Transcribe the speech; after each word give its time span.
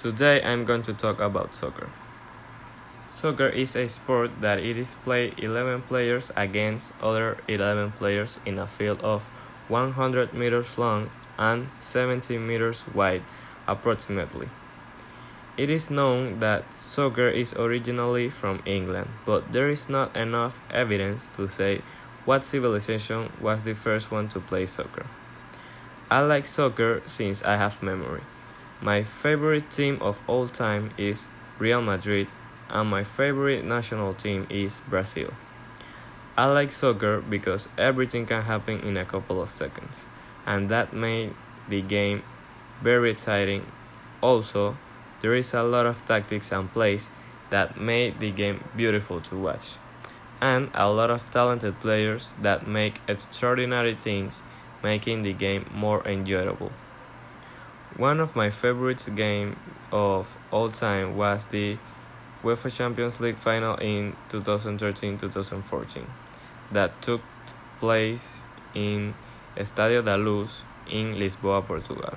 Today 0.00 0.40
I'm 0.40 0.64
going 0.64 0.80
to 0.84 0.94
talk 0.94 1.20
about 1.20 1.54
soccer. 1.54 1.90
Soccer 3.06 3.48
is 3.48 3.76
a 3.76 3.86
sport 3.86 4.30
that 4.40 4.58
it 4.58 4.78
is 4.78 4.96
played 5.04 5.34
11 5.36 5.82
players 5.82 6.32
against 6.38 6.94
other 7.02 7.36
11 7.48 7.92
players 8.00 8.38
in 8.46 8.58
a 8.58 8.66
field 8.66 9.02
of 9.02 9.28
100 9.68 10.32
meters 10.32 10.78
long 10.78 11.10
and 11.36 11.70
70 11.70 12.38
meters 12.38 12.86
wide 12.94 13.22
approximately. 13.68 14.48
It 15.58 15.68
is 15.68 15.90
known 15.90 16.38
that 16.40 16.64
soccer 16.80 17.28
is 17.28 17.52
originally 17.52 18.30
from 18.30 18.62
England, 18.64 19.10
but 19.26 19.52
there 19.52 19.68
is 19.68 19.90
not 19.90 20.16
enough 20.16 20.62
evidence 20.70 21.28
to 21.36 21.46
say 21.46 21.82
what 22.24 22.46
civilization 22.46 23.28
was 23.38 23.64
the 23.64 23.74
first 23.74 24.10
one 24.10 24.30
to 24.30 24.40
play 24.40 24.64
soccer. 24.64 25.04
I 26.10 26.20
like 26.20 26.46
soccer 26.46 27.02
since 27.04 27.42
I 27.42 27.56
have 27.56 27.82
memory. 27.82 28.22
My 28.82 29.02
favorite 29.02 29.70
team 29.70 29.98
of 30.00 30.22
all 30.26 30.48
time 30.48 30.92
is 30.96 31.28
Real 31.58 31.82
Madrid, 31.82 32.28
and 32.70 32.88
my 32.88 33.04
favorite 33.04 33.62
national 33.62 34.14
team 34.14 34.46
is 34.48 34.80
Brazil. 34.88 35.34
I 36.34 36.46
like 36.46 36.72
soccer 36.72 37.20
because 37.20 37.68
everything 37.76 38.24
can 38.24 38.40
happen 38.40 38.80
in 38.80 38.96
a 38.96 39.04
couple 39.04 39.42
of 39.42 39.50
seconds, 39.50 40.06
and 40.46 40.70
that 40.70 40.94
made 40.94 41.34
the 41.68 41.82
game 41.82 42.22
very 42.80 43.10
exciting. 43.10 43.66
Also, 44.22 44.78
there 45.20 45.34
is 45.34 45.52
a 45.52 45.62
lot 45.62 45.84
of 45.84 46.06
tactics 46.06 46.50
and 46.50 46.72
plays 46.72 47.10
that 47.50 47.78
made 47.78 48.18
the 48.18 48.30
game 48.30 48.64
beautiful 48.74 49.20
to 49.20 49.36
watch, 49.36 49.76
and 50.40 50.70
a 50.72 50.88
lot 50.88 51.10
of 51.10 51.30
talented 51.30 51.78
players 51.80 52.32
that 52.40 52.66
make 52.66 53.02
extraordinary 53.08 53.94
things, 53.94 54.42
making 54.82 55.20
the 55.20 55.34
game 55.34 55.68
more 55.74 56.02
enjoyable. 56.08 56.72
One 57.96 58.20
of 58.20 58.36
my 58.36 58.50
favorite 58.50 59.06
games 59.16 59.56
of 59.92 60.38
all 60.50 60.70
time 60.70 61.16
was 61.16 61.46
the 61.46 61.76
UEFA 62.42 62.74
Champions 62.74 63.20
League 63.20 63.36
final 63.36 63.74
in 63.76 64.16
2013-2014 64.30 66.06
that 66.72 67.02
took 67.02 67.20
place 67.80 68.46
in 68.74 69.14
Estadio 69.56 70.04
da 70.04 70.14
Luz 70.14 70.64
in 70.88 71.16
Lisboa, 71.16 71.66
Portugal. 71.66 72.14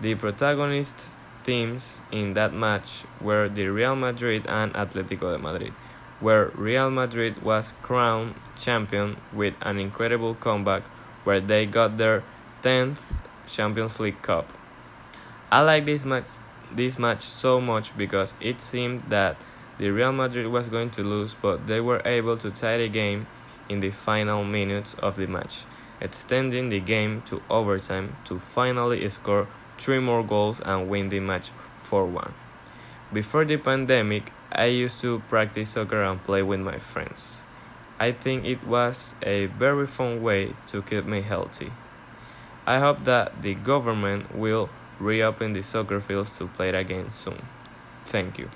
The 0.00 0.16
protagonist 0.16 1.18
teams 1.44 2.02
in 2.10 2.34
that 2.34 2.52
match 2.52 3.04
were 3.20 3.48
the 3.48 3.68
Real 3.68 3.96
Madrid 3.96 4.44
and 4.46 4.74
Atletico 4.74 5.32
de 5.32 5.38
Madrid, 5.38 5.72
where 6.20 6.46
Real 6.54 6.90
Madrid 6.90 7.42
was 7.42 7.72
crowned 7.82 8.34
champion 8.56 9.16
with 9.32 9.54
an 9.62 9.78
incredible 9.78 10.34
comeback 10.34 10.82
where 11.24 11.40
they 11.40 11.64
got 11.64 11.96
their 11.96 12.24
10th 12.62 13.17
Champions 13.48 13.98
League 13.98 14.22
Cup. 14.22 14.52
I 15.50 15.62
like 15.62 15.86
this 15.86 16.04
match 16.04 16.26
this 16.74 16.98
match 16.98 17.22
so 17.22 17.60
much 17.60 17.96
because 17.96 18.34
it 18.40 18.60
seemed 18.60 19.00
that 19.08 19.36
the 19.78 19.90
Real 19.90 20.12
Madrid 20.12 20.46
was 20.48 20.68
going 20.68 20.90
to 20.90 21.02
lose, 21.02 21.34
but 21.34 21.66
they 21.66 21.80
were 21.80 22.02
able 22.04 22.36
to 22.36 22.50
tie 22.50 22.76
the 22.76 22.88
game 22.88 23.26
in 23.68 23.80
the 23.80 23.90
final 23.90 24.44
minutes 24.44 24.94
of 24.94 25.16
the 25.16 25.26
match, 25.26 25.64
extending 26.00 26.68
the 26.68 26.80
game 26.80 27.22
to 27.22 27.40
overtime 27.48 28.16
to 28.24 28.38
finally 28.38 29.08
score 29.08 29.48
three 29.78 30.00
more 30.00 30.24
goals 30.24 30.60
and 30.60 30.88
win 30.88 31.08
the 31.08 31.20
match 31.20 31.50
4 31.84 32.06
1. 32.06 32.34
Before 33.12 33.44
the 33.44 33.56
pandemic, 33.56 34.32
I 34.52 34.66
used 34.66 35.00
to 35.00 35.20
practice 35.28 35.70
soccer 35.70 36.02
and 36.02 36.22
play 36.22 36.42
with 36.42 36.60
my 36.60 36.78
friends. 36.78 37.40
I 37.98 38.12
think 38.12 38.44
it 38.44 38.66
was 38.66 39.14
a 39.22 39.46
very 39.46 39.86
fun 39.86 40.22
way 40.22 40.54
to 40.66 40.82
keep 40.82 41.04
me 41.04 41.22
healthy. 41.22 41.72
I 42.68 42.80
hope 42.80 43.04
that 43.04 43.40
the 43.40 43.54
government 43.54 44.36
will 44.36 44.68
reopen 45.00 45.54
the 45.54 45.62
soccer 45.62 46.00
fields 46.00 46.36
to 46.36 46.48
play 46.48 46.68
again 46.68 47.08
soon. 47.08 47.40
Thank 48.04 48.36
you. 48.38 48.50